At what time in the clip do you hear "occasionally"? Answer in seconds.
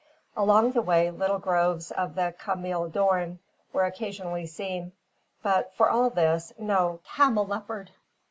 3.85-4.47